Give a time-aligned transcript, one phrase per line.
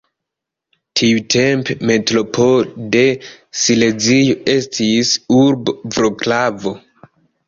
[0.99, 3.03] Tiutempe metropolo de
[3.63, 6.75] Silezio estis urbo Vroclavo.